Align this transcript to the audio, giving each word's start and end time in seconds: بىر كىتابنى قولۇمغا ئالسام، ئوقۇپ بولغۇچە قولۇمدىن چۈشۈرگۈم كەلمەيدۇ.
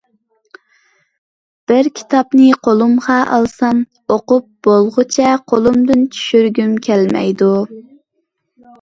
بىر 1.71 1.89
كىتابنى 1.99 2.47
قولۇمغا 2.69 3.19
ئالسام، 3.37 3.85
ئوقۇپ 4.17 4.51
بولغۇچە 4.71 5.37
قولۇمدىن 5.55 6.05
چۈشۈرگۈم 6.19 6.77
كەلمەيدۇ. 6.91 7.57